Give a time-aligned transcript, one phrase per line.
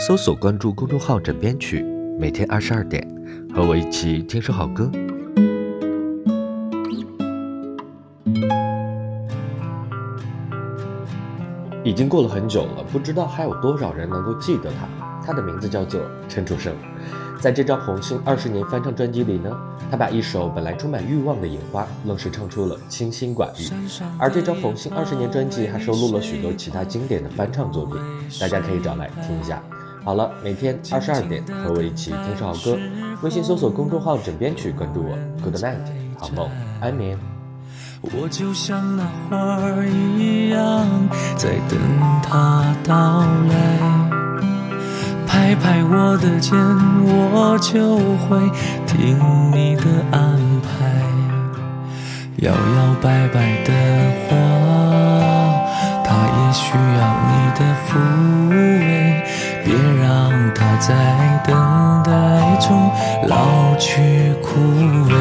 [0.00, 1.84] 搜索关注公众号“枕边曲”，
[2.18, 3.06] 每天二十二点，
[3.54, 4.90] 和我一起听首好歌。
[11.84, 14.88] 已经过了很久了，不知道还有多少人能够记得他。
[15.22, 16.74] 他的名字叫做陈楚生。
[17.38, 19.54] 在这张《红星二十年》翻唱专辑里呢，
[19.90, 23.68] 他把一首本来充满欲望的《野花》，愣是唱出了清心寡欲。
[24.18, 27.96] 而这张《红星二十年》专辑还收录了许多其他经典的翻唱作品，
[28.40, 29.62] 大家可以找来听一下。
[30.02, 32.78] 好了，每天二十二点和我一起听首好歌，
[33.22, 35.16] 微信搜索公众号“枕边曲”，关注我。
[35.42, 35.76] Good night，
[36.18, 36.48] 好梦，
[36.80, 37.18] 安眠。
[38.00, 40.86] 我就像那花儿一样，
[41.36, 41.78] 在等
[42.22, 43.54] 它到来。
[45.26, 46.58] 拍拍我的肩，
[47.04, 48.38] 我就会
[48.86, 49.18] 听
[49.52, 50.68] 你的安排。
[52.38, 53.72] 摇摇摆摆的
[54.26, 54.34] 花，
[56.02, 57.88] 它也需要你的抚
[58.48, 59.22] 慰。
[60.54, 60.94] 他在
[61.46, 62.10] 等待
[62.60, 62.90] 中
[63.28, 64.58] 老去枯
[65.08, 65.14] 萎。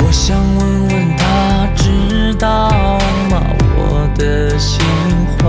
[0.00, 2.70] 我想问问他，知道
[3.30, 3.42] 吗
[3.76, 4.84] 我的心
[5.38, 5.48] 怀？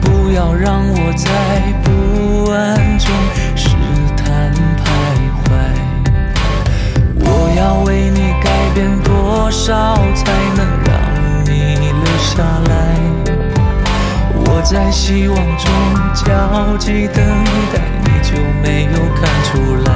[0.00, 1.83] 不要让我再。
[2.54, 3.10] 不安中
[3.56, 3.66] 试
[4.16, 4.86] 探徘
[5.42, 5.50] 徊，
[7.18, 7.26] 我
[7.58, 10.94] 要为你改变多少才能让
[11.46, 11.50] 你
[11.90, 12.72] 留下来？
[14.36, 15.66] 我在希望中
[16.14, 16.22] 焦
[16.76, 17.26] 急等
[17.72, 17.74] 待，
[18.04, 19.90] 你就没有看出来？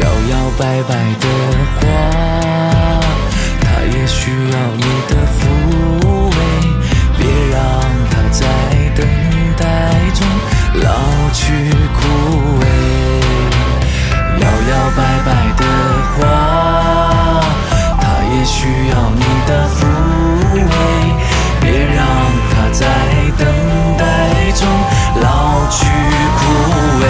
[0.00, 1.24] 摇摇摆摆的
[1.76, 1.78] 花，
[19.50, 19.84] 的抚
[20.54, 20.60] 慰，
[21.60, 21.98] 别让
[22.50, 22.86] 它在
[23.36, 23.44] 等
[23.98, 24.02] 待
[24.52, 24.62] 中
[25.20, 25.78] 老去
[26.36, 26.40] 枯
[27.00, 27.04] 萎。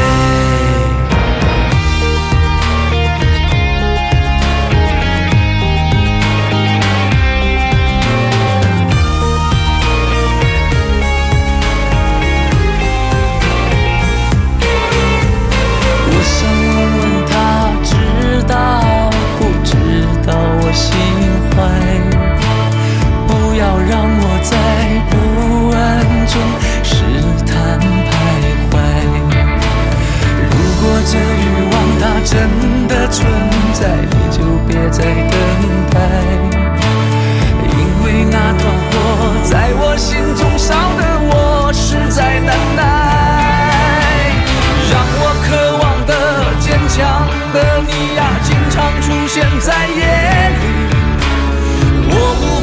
[16.07, 17.33] 我想问问他，
[17.85, 17.93] 知
[18.49, 18.51] 道
[19.39, 19.71] 不知
[20.27, 20.29] 道
[20.63, 21.20] 我心？
[48.21, 50.05] 它经常出现在夜
[50.51, 50.61] 里。
[52.13, 52.60] 我不